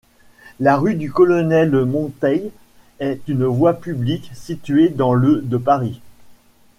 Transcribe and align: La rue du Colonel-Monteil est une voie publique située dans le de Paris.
La 0.59 0.77
rue 0.77 0.95
du 0.95 1.11
Colonel-Monteil 1.11 2.49
est 2.99 3.21
une 3.27 3.45
voie 3.45 3.73
publique 3.79 4.31
située 4.33 4.89
dans 4.89 5.13
le 5.13 5.43
de 5.43 5.57
Paris. 5.57 6.01